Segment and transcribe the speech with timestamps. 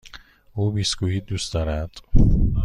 [0.53, 1.89] او بیسکوییت دوست دارد.